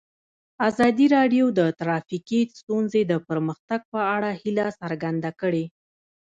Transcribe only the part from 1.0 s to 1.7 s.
راډیو د